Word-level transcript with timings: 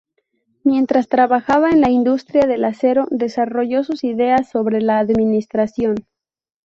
Mientras 0.63 1.07
trabajaba 1.09 1.69
en 1.69 1.79
la 1.79 1.91
industria 1.91 2.47
del 2.47 2.65
acero, 2.65 3.05
desarrolló 3.11 3.83
sus 3.83 4.03
ideas 4.03 4.49
sobre 4.49 4.81
la 4.81 4.97
administración. 4.97 5.95